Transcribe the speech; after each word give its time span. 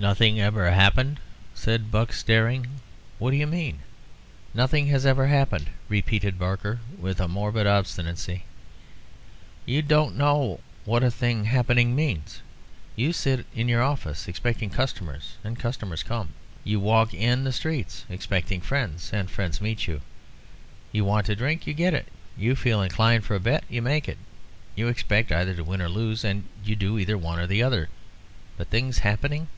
"Nothing 0.00 0.40
ever 0.40 0.70
happened!" 0.70 1.20
said 1.54 1.90
Buck, 1.90 2.14
staring. 2.14 2.80
"What 3.18 3.32
do 3.32 3.36
you 3.36 3.46
mean?" 3.46 3.80
"Nothing 4.54 4.86
has 4.86 5.04
ever 5.04 5.26
happened," 5.26 5.66
repeated 5.90 6.38
Barker, 6.38 6.80
with 6.98 7.20
a 7.20 7.28
morbid 7.28 7.66
obstinacy. 7.66 8.44
"You 9.66 9.82
don't 9.82 10.16
know 10.16 10.60
what 10.86 11.02
a 11.02 11.10
thing 11.10 11.44
happening 11.44 11.94
means? 11.94 12.40
You 12.96 13.12
sit 13.12 13.44
in 13.54 13.68
your 13.68 13.82
office 13.82 14.26
expecting 14.26 14.70
customers, 14.70 15.36
and 15.44 15.58
customers 15.58 16.02
come; 16.02 16.30
you 16.64 16.80
walk 16.80 17.12
in 17.12 17.44
the 17.44 17.52
street 17.52 18.06
expecting 18.08 18.62
friends, 18.62 19.10
and 19.12 19.30
friends 19.30 19.60
meet 19.60 19.86
you; 19.86 20.00
you 20.92 21.04
want 21.04 21.28
a 21.28 21.36
drink, 21.36 21.66
and 21.66 21.76
get 21.76 21.92
it; 21.92 22.08
you 22.38 22.56
feel 22.56 22.80
inclined 22.80 23.26
for 23.26 23.34
a 23.34 23.40
bet, 23.40 23.64
and 23.70 23.82
make 23.84 24.08
it. 24.08 24.16
You 24.74 24.88
expect 24.88 25.30
either 25.30 25.54
to 25.56 25.62
win 25.62 25.82
or 25.82 25.90
lose, 25.90 26.24
and 26.24 26.44
you 26.64 26.74
do 26.74 26.98
either 26.98 27.18
one 27.18 27.38
or 27.38 27.46
the 27.46 27.62
other. 27.62 27.90
But 28.56 28.68
things 28.70 29.00
happening!" 29.00 29.48